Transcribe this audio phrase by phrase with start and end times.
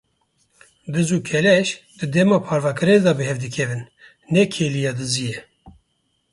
[0.93, 1.67] Diz û keleş
[1.97, 3.83] di dema parvekirinê de bi hev dikevin,
[4.33, 5.37] ne kêliya diziyê.